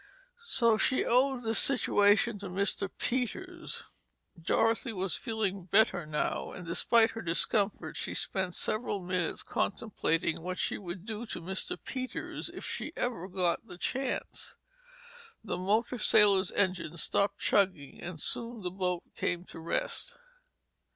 [0.47, 2.89] So she owed this situation to Mr.
[2.97, 3.83] Peters.
[4.41, 10.57] Dorothy was feeling better now and despite her discomfort she spent several minutes contemplating what
[10.57, 11.77] she would do to Mr.
[11.85, 14.55] Peters, if she ever got the chance.
[15.43, 20.17] The motor sailor's engine stopped chugging and soon the boat came to rest.